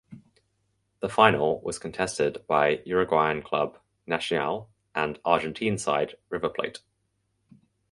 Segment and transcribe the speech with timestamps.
[1.01, 3.77] The final was contested by Uruguayan club
[4.07, 6.79] Nacional and Argentine side River Plate.